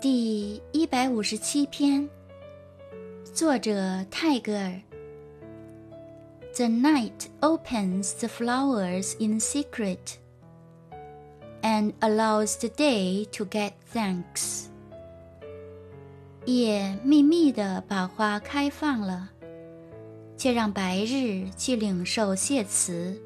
[0.00, 2.08] 第一百五十七篇，
[3.34, 4.80] 作者泰戈尔。
[6.54, 10.16] The night opens the flowers in secret,
[11.60, 14.68] and allows the day to get thanks.
[16.46, 19.28] 夜秘密的把花开放了，
[20.38, 23.20] 却让白日去领受谢词。